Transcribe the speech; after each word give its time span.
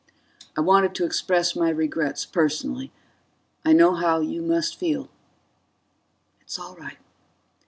"I 0.57 0.61
wanted 0.61 0.95
to 0.95 1.05
express 1.05 1.55
my 1.55 1.69
regrets 1.69 2.25
personally. 2.25 2.91
I 3.63 3.71
know 3.71 3.93
how 3.93 4.19
you 4.19 4.41
must 4.41 4.75
feel." 4.75 5.09
"It's 6.41 6.57
all 6.57 6.75
right." 6.75 6.97